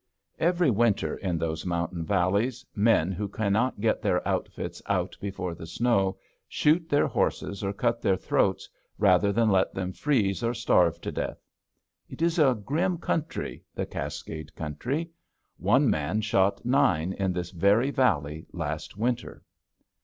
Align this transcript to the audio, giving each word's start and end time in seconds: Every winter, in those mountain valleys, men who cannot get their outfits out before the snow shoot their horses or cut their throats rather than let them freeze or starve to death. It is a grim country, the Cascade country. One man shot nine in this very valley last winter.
Every 0.39 0.71
winter, 0.71 1.17
in 1.17 1.37
those 1.37 1.63
mountain 1.63 2.03
valleys, 2.03 2.65
men 2.73 3.11
who 3.11 3.27
cannot 3.27 3.79
get 3.79 4.01
their 4.01 4.27
outfits 4.27 4.81
out 4.87 5.15
before 5.21 5.53
the 5.53 5.67
snow 5.67 6.17
shoot 6.47 6.89
their 6.89 7.05
horses 7.05 7.63
or 7.63 7.71
cut 7.71 8.01
their 8.01 8.17
throats 8.17 8.67
rather 8.97 9.31
than 9.31 9.51
let 9.51 9.75
them 9.75 9.93
freeze 9.93 10.41
or 10.41 10.55
starve 10.55 10.99
to 11.01 11.11
death. 11.11 11.45
It 12.09 12.23
is 12.23 12.39
a 12.39 12.59
grim 12.65 12.97
country, 12.97 13.63
the 13.75 13.85
Cascade 13.85 14.55
country. 14.55 15.11
One 15.59 15.87
man 15.87 16.21
shot 16.21 16.65
nine 16.65 17.13
in 17.13 17.31
this 17.31 17.51
very 17.51 17.91
valley 17.91 18.47
last 18.51 18.97
winter. 18.97 19.43